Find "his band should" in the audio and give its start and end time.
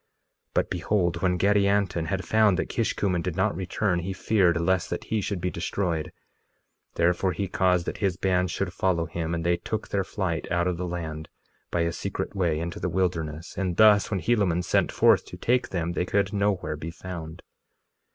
7.99-8.73